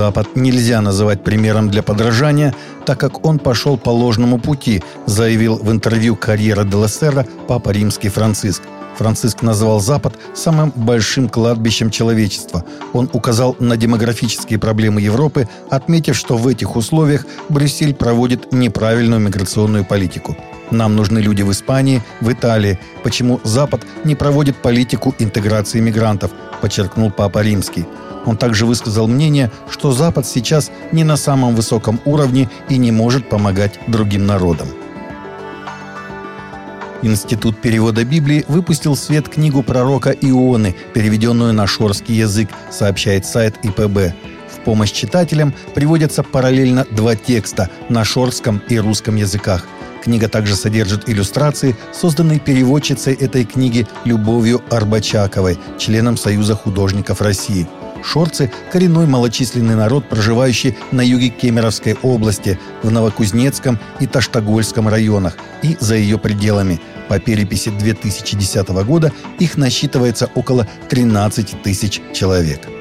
Запад 0.00 0.34
нельзя 0.34 0.80
называть 0.80 1.22
примером 1.22 1.68
для 1.68 1.82
подражания, 1.82 2.54
так 2.86 2.98
как 2.98 3.26
он 3.26 3.38
пошел 3.38 3.76
по 3.76 3.90
ложному 3.90 4.38
пути, 4.38 4.82
заявил 5.04 5.56
в 5.56 5.70
интервью 5.70 6.16
«Карьера 6.16 6.64
де 6.64 6.74
Лассера» 6.74 7.26
Папа 7.46 7.68
Римский 7.68 8.08
Франциск. 8.08 8.62
Франциск 8.96 9.42
назвал 9.42 9.78
Запад 9.78 10.14
самым 10.34 10.72
большим 10.74 11.28
кладбищем 11.28 11.90
человечества. 11.90 12.64
Он 12.94 13.10
указал 13.12 13.56
на 13.60 13.76
демографические 13.76 14.58
проблемы 14.58 15.02
Европы, 15.02 15.46
отметив, 15.68 16.16
что 16.16 16.38
в 16.38 16.48
этих 16.48 16.76
условиях 16.76 17.26
Брюссель 17.50 17.92
проводит 17.92 18.54
неправильную 18.54 19.20
миграционную 19.20 19.84
политику. 19.84 20.34
Нам 20.70 20.96
нужны 20.96 21.18
люди 21.18 21.42
в 21.42 21.50
Испании, 21.50 22.02
в 22.20 22.32
Италии. 22.32 22.78
Почему 23.02 23.40
Запад 23.44 23.84
не 24.04 24.14
проводит 24.14 24.56
политику 24.56 25.14
интеграции 25.18 25.80
мигрантов, 25.80 26.30
подчеркнул 26.60 27.10
Папа 27.10 27.42
Римский. 27.42 27.86
Он 28.26 28.36
также 28.36 28.66
высказал 28.66 29.08
мнение, 29.08 29.50
что 29.70 29.92
Запад 29.92 30.26
сейчас 30.26 30.70
не 30.92 31.04
на 31.04 31.16
самом 31.16 31.54
высоком 31.54 32.00
уровне 32.04 32.48
и 32.68 32.76
не 32.76 32.92
может 32.92 33.28
помогать 33.28 33.80
другим 33.86 34.26
народам. 34.26 34.68
Институт 37.02 37.58
перевода 37.58 38.04
Библии 38.04 38.44
выпустил 38.46 38.94
в 38.94 38.98
свет 38.98 39.28
книгу 39.28 39.62
пророка 39.62 40.10
Ионы, 40.10 40.76
переведенную 40.92 41.54
на 41.54 41.66
шорский 41.66 42.14
язык, 42.14 42.50
сообщает 42.70 43.24
сайт 43.24 43.56
ИПБ. 43.62 44.14
В 44.54 44.64
помощь 44.64 44.92
читателям 44.92 45.54
приводятся 45.74 46.22
параллельно 46.22 46.86
два 46.90 47.16
текста 47.16 47.70
на 47.88 48.04
шорском 48.04 48.62
и 48.68 48.78
русском 48.78 49.16
языках. 49.16 49.66
Книга 50.02 50.28
также 50.28 50.56
содержит 50.56 51.08
иллюстрации, 51.08 51.76
созданные 51.92 52.40
переводчицей 52.40 53.14
этой 53.14 53.44
книги 53.44 53.86
Любовью 54.04 54.62
Арбачаковой, 54.70 55.58
членом 55.78 56.16
Союза 56.16 56.54
художников 56.54 57.20
России– 57.20 57.66
Шорцы– 58.02 58.50
коренной 58.72 59.06
малочисленный 59.06 59.74
народ, 59.74 60.08
проживающий 60.08 60.76
на 60.90 61.02
юге 61.02 61.28
Кемеровской 61.28 61.96
области, 62.02 62.58
в 62.82 62.90
Новокузнецком 62.90 63.78
и 64.00 64.06
Таштагольском 64.06 64.88
районах 64.88 65.36
и 65.62 65.76
за 65.80 65.96
ее 65.96 66.18
пределами. 66.18 66.80
По 67.08 67.18
переписи 67.18 67.70
2010 67.70 68.68
года 68.84 69.12
их 69.38 69.56
насчитывается 69.56 70.30
около 70.34 70.66
13 70.88 71.62
тысяч 71.62 72.00
человек. 72.14 72.79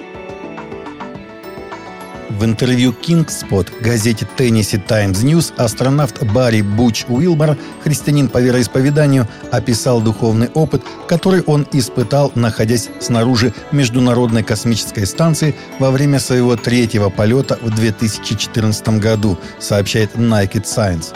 В 2.39 2.45
интервью 2.45 2.93
Kingspot 2.93 3.81
газете 3.81 4.25
Tennessee 4.37 4.81
Times 4.87 5.25
News 5.25 5.53
астронавт 5.57 6.23
Барри 6.23 6.61
Буч 6.61 7.03
Уилбор, 7.09 7.57
христианин 7.83 8.29
по 8.29 8.37
вероисповеданию, 8.37 9.27
описал 9.51 9.99
духовный 9.99 10.47
опыт, 10.53 10.81
который 11.09 11.41
он 11.41 11.67
испытал, 11.73 12.31
находясь 12.35 12.87
снаружи 13.01 13.53
Международной 13.73 14.43
космической 14.43 15.05
станции 15.05 15.53
во 15.79 15.91
время 15.91 16.21
своего 16.21 16.55
третьего 16.55 17.09
полета 17.09 17.59
в 17.61 17.75
2014 17.75 18.87
году, 18.99 19.37
сообщает 19.59 20.15
Naked 20.15 20.63
Science. 20.63 21.13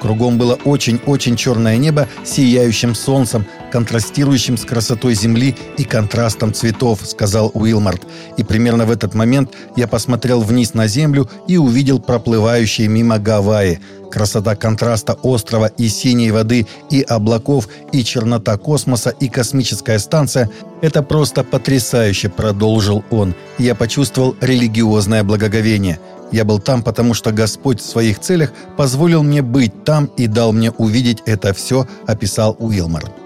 Кругом 0.00 0.38
было 0.38 0.54
очень-очень 0.64 1.34
черное 1.34 1.78
небо 1.78 2.06
с 2.24 2.30
сияющим 2.30 2.94
солнцем, 2.94 3.44
контрастирующим 3.70 4.56
с 4.56 4.64
красотой 4.64 5.14
земли 5.14 5.56
и 5.78 5.84
контрастом 5.84 6.52
цветов»,— 6.52 7.00
сказал 7.04 7.50
Уилмарт. 7.54 8.02
«И 8.36 8.44
примерно 8.44 8.84
в 8.86 8.90
этот 8.90 9.14
момент 9.14 9.52
я 9.76 9.86
посмотрел 9.86 10.40
вниз 10.40 10.74
на 10.74 10.86
землю 10.86 11.30
и 11.48 11.56
увидел 11.56 12.00
проплывающие 12.00 12.88
мимо 12.88 13.18
Гавайи. 13.18 13.80
Красота 14.10 14.56
контраста 14.56 15.14
острова 15.22 15.66
и 15.66 15.88
синей 15.88 16.32
воды, 16.32 16.66
и 16.90 17.00
облаков, 17.02 17.68
и 17.92 18.02
чернота 18.04 18.56
космоса, 18.58 19.10
и 19.10 19.28
космическая 19.28 19.98
станция— 19.98 20.50
это 20.82 21.02
просто 21.02 21.44
потрясающе»,— 21.44 22.28
продолжил 22.36 23.04
он. 23.10 23.34
«Я 23.58 23.74
почувствовал 23.74 24.36
религиозное 24.40 25.22
благоговение». 25.22 25.98
Я 26.32 26.44
был 26.44 26.60
там, 26.60 26.82
потому 26.82 27.14
что 27.14 27.32
Господь 27.32 27.80
в 27.80 27.84
своих 27.84 28.20
целях 28.20 28.52
позволил 28.76 29.22
мне 29.22 29.42
быть 29.42 29.84
там 29.84 30.06
и 30.16 30.26
дал 30.26 30.52
мне 30.52 30.70
увидеть 30.70 31.22
это 31.26 31.52
все, 31.52 31.88
описал 32.06 32.56
Уилмар. 32.58 33.19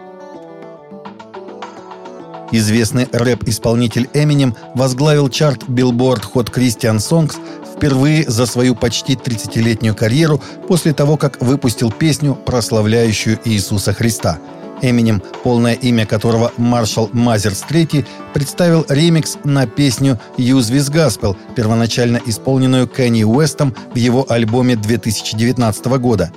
Известный 2.57 3.09
рэп-исполнитель 3.11 4.09
Эминем 4.15 4.55
возглавил 4.77 5.29
чарт 5.29 5.65
Billboard 5.65 6.23
Hot 6.35 6.53
Christian 6.55 6.99
Songs 6.99 7.35
впервые 7.75 8.31
за 8.31 8.47
свою 8.47 8.77
почти 8.77 9.15
30-летнюю 9.15 9.97
карьеру 9.97 10.41
после 10.69 10.93
того, 10.93 11.17
как 11.17 11.43
выпустил 11.43 11.91
песню, 11.91 12.37
прославляющую 12.37 13.41
Иисуса 13.45 13.93
Христа– 13.93 14.39
Эминем, 14.83 15.23
полное 15.43 15.75
имя 15.75 16.07
которого 16.07 16.53
Маршал 16.57 17.09
Мазерс 17.13 17.65
III, 17.69 18.07
представил 18.35 18.85
ремикс 18.89 19.39
на 19.43 19.67
песню 19.67 20.21
«Use 20.37 20.71
This 20.71 20.93
Gospel», 20.93 21.37
первоначально 21.57 22.21
исполненную 22.25 22.87
Кенни 22.87 23.25
Уэстом 23.25 23.75
в 23.93 23.97
его 23.97 24.27
альбоме 24.29 24.77
2019 24.77 25.87
года. 25.99 26.31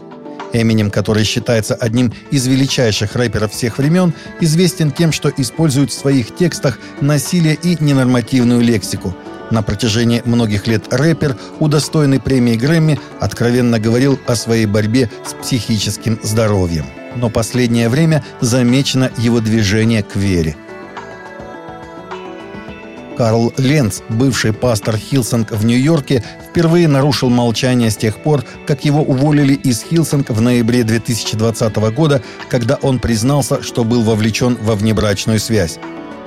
Эминем, 0.62 0.92
который 0.92 1.24
считается 1.24 1.76
одним 1.76 2.14
из 2.32 2.48
величайших 2.48 3.16
рэперов 3.16 3.52
всех 3.52 3.78
времен, 3.78 4.14
известен 4.42 4.92
тем, 4.92 5.12
что 5.12 5.30
использует 5.36 5.92
в 5.92 5.98
своих 5.98 6.36
текстах 6.36 6.80
насилие 7.02 7.56
и 7.56 7.78
ненормативную 7.80 8.62
лексику– 8.62 9.16
на 9.50 9.62
протяжении 9.62 10.22
многих 10.26 10.68
лет 10.68 10.92
рэпер, 10.92 11.38
удостоенный 11.60 12.20
премии 12.20 12.58
Грэмми, 12.58 13.00
откровенно 13.22 13.80
говорил 13.80 14.20
о 14.28 14.36
своей 14.36 14.66
борьбе 14.66 15.10
с 15.26 15.34
психическим 15.36 16.20
здоровьем 16.22 16.86
но 17.18 17.30
последнее 17.30 17.90
время 17.90 18.24
замечено 18.42 19.12
его 19.18 19.40
движение 19.40 20.04
к 20.04 20.16
вере. 20.16 20.56
Карл 23.18 23.52
Ленц, 23.58 24.02
бывший 24.10 24.54
пастор 24.54 24.96
Hillsong 24.96 25.52
в 25.52 25.66
Нью-Йорке, 25.66 26.24
впервые 26.50 26.88
нарушил 26.88 27.30
молчание 27.30 27.90
с 27.90 27.98
тех 27.98 28.18
пор, 28.18 28.44
как 28.68 28.86
его 28.86 29.02
уволили 29.02 29.56
из 29.56 29.82
Hillsong 29.82 30.30
в 30.30 30.40
ноябре 30.40 30.84
2020 30.84 31.76
года, 31.96 32.22
когда 32.48 32.76
он 32.76 33.00
признался, 33.00 33.64
что 33.64 33.84
был 33.84 34.04
вовлечен 34.04 34.56
во 34.62 34.76
внебрачную 34.76 35.40
связь. 35.40 35.80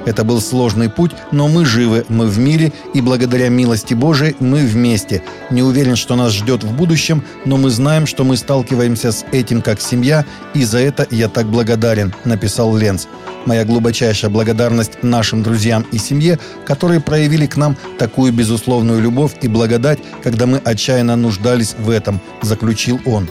Это 0.07 0.25
был 0.25 0.41
сложный 0.41 0.89
путь, 0.89 1.13
но 1.33 1.49
мы 1.49 1.65
живы, 1.65 2.05
мы 2.09 2.27
в 2.27 2.39
мире, 2.39 2.73
и 2.95 3.01
благодаря 3.01 3.49
милости 3.49 3.95
Божией 3.95 4.35
мы 4.41 4.61
вместе. 4.67 5.23
Не 5.51 5.63
уверен, 5.63 5.97
что 5.97 6.17
нас 6.17 6.33
ждет 6.33 6.65
в 6.65 6.73
будущем, 6.73 7.23
но 7.45 7.57
мы 7.57 7.71
знаем, 7.71 8.07
что 8.07 8.25
мы 8.25 8.37
сталкиваемся 8.37 9.13
с 9.13 9.25
этим 9.33 9.63
как 9.63 9.81
семья, 9.81 10.25
и 10.55 10.65
за 10.65 10.79
это 10.79 11.07
я 11.11 11.29
так 11.29 11.47
благодарен»,— 11.47 12.15
написал 12.25 12.77
Ленц. 12.77 13.07
«Моя 13.47 13.65
глубочайшая 13.65 14.31
благодарность 14.31 15.03
нашим 15.03 15.43
друзьям 15.43 15.87
и 15.93 15.99
семье, 15.99 16.39
которые 16.65 17.01
проявили 17.01 17.47
к 17.47 17.57
нам 17.57 17.77
такую 17.99 18.33
безусловную 18.33 19.01
любовь 19.01 19.33
и 19.43 19.49
благодать, 19.49 19.99
когда 20.23 20.47
мы 20.47 20.59
отчаянно 20.59 21.17
нуждались 21.17 21.75
в 21.79 21.91
этом»,— 21.91 22.21
заключил 22.43 23.01
он. 23.05 23.29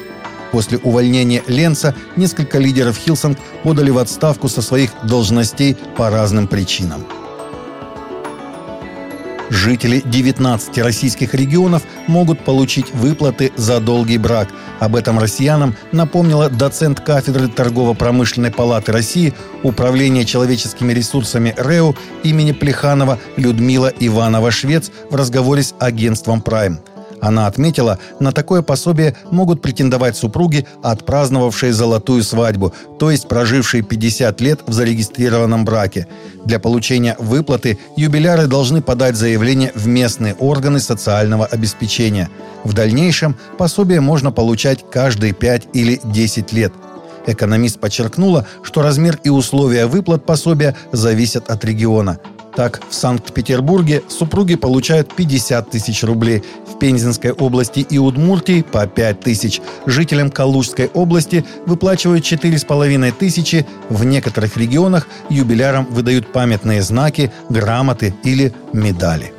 После 0.52 0.78
увольнения 0.80 1.44
Ленца 1.48 1.96
несколько 2.16 2.58
лидеров 2.58 2.98
Hillsong 2.98 3.38
подали 3.64 3.92
в 3.92 3.98
отставку 3.98 4.50
со 4.50 4.62
своих 4.62 4.92
должностей 5.04 5.78
по 5.96 6.10
разным 6.10 6.48
причинам. 6.48 7.06
Жители 9.50 10.02
19 10.06 10.78
российских 10.78 11.34
регионов 11.34 11.82
могут 12.08 12.46
получить 12.46 12.94
выплаты 12.94 13.52
за 13.56 13.80
долгий 13.80 14.20
брак. 14.20 14.50
Об 14.80 14.96
этом 14.96 15.18
россиянам 15.18 15.76
напомнила 15.92 16.50
доцент 16.50 17.00
кафедры 17.00 17.48
Торгово-промышленной 17.48 18.52
палаты 18.52 18.92
России 18.92 19.34
Управления 19.64 20.24
человеческими 20.24 20.94
ресурсами 20.94 21.56
РЭУ 21.58 21.96
имени 22.24 22.52
Плеханова 22.52 23.18
Людмила 23.38 23.92
Иванова-Швец 24.00 24.92
в 25.10 25.16
разговоре 25.16 25.64
с 25.64 25.74
агентством 25.80 26.42
«Прайм». 26.42 26.80
Она 27.22 27.48
отметила, 27.48 28.00
на 28.20 28.32
такое 28.32 28.62
пособие 28.62 29.16
могут 29.32 29.62
претендовать 29.62 30.16
супруги, 30.16 30.66
отпраздновавшие 30.84 31.74
золотую 31.74 32.24
свадьбу, 32.24 32.74
то 32.98 33.12
есть 33.12 33.28
прожившие 33.28 33.84
50 33.84 34.42
лет 34.42 34.62
в 34.66 34.74
зарегистрированном 34.74 35.66
браке. 35.66 36.08
Для 36.46 36.60
получения 36.60 37.16
выплаты 37.20 37.78
юбиляры 37.98 38.48
должны 38.48 38.82
подать 38.82 39.16
заявление 39.16 39.72
в 39.76 39.88
местные 39.88 40.34
органы 40.36 40.80
социального 40.80 41.46
обеспечения. 41.46 42.30
В 42.64 42.74
дальнейшем 42.74 43.36
пособие 43.58 44.02
можно 44.02 44.32
получать 44.32 44.86
каждые 44.90 45.34
5 45.34 45.70
или 45.74 46.00
10 46.04 46.54
лет. 46.54 46.74
Экономист 47.28 47.80
подчеркнула, 47.80 48.48
что 48.64 48.82
размер 48.82 49.20
и 49.24 49.30
условия 49.30 49.86
выплат 49.86 50.26
пособия 50.26 50.76
зависят 50.92 51.50
от 51.50 51.64
региона. 51.66 52.20
Так, 52.56 52.82
в 52.90 52.94
Санкт-Петербурге 52.94 54.04
супруги 54.08 54.56
получают 54.56 55.14
50 55.16 55.70
тысяч 55.70 56.04
рублей, 56.04 56.44
в 56.68 56.80
Пензенской 56.80 57.32
области 57.32 57.80
и 57.82 57.98
Удмуртии 57.98 58.64
по 58.64 58.88
5 58.88 59.20
тысяч. 59.20 59.62
Жителям 59.86 60.32
Калужской 60.32 60.88
области 60.94 61.46
выплачивают 61.66 62.24
4,5 62.24 63.12
тысячи. 63.18 63.66
В 63.90 64.04
некоторых 64.04 64.58
регионах 64.58 65.08
юбилярам 65.30 65.86
выдают 65.86 66.32
памятные 66.32 66.82
знаки, 66.82 67.32
грамоты 67.50 68.14
или 68.24 68.54
медали. 68.74 69.34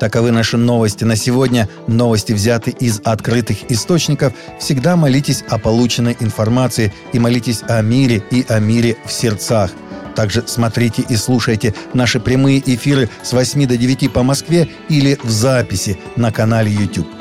Таковы 0.00 0.30
наши 0.30 0.56
новости 0.56 1.04
на 1.04 1.16
сегодня. 1.16 1.68
Новости 1.86 2.32
взяты 2.32 2.70
из 2.70 3.00
открытых 3.04 3.70
источников. 3.70 4.32
Всегда 4.60 4.96
молитесь 4.96 5.44
о 5.48 5.58
полученной 5.58 6.16
информации 6.20 6.92
и 7.12 7.18
молитесь 7.18 7.62
о 7.68 7.80
мире 7.82 8.22
и 8.30 8.44
о 8.48 8.60
мире 8.60 8.96
в 9.04 9.12
сердцах– 9.12 9.70
также 10.18 10.42
смотрите 10.48 11.04
и 11.08 11.14
слушайте 11.14 11.76
наши 11.94 12.18
прямые 12.18 12.58
эфиры 12.58 13.08
с 13.22 13.32
8 13.32 13.68
до 13.68 13.76
9 13.76 14.12
по 14.12 14.24
Москве 14.24 14.68
или 14.88 15.16
в 15.22 15.30
записи 15.30 15.96
на 16.16 16.32
канале 16.32 16.72
YouTube. 16.72 17.17